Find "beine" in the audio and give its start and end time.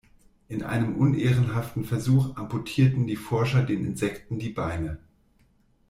4.49-4.97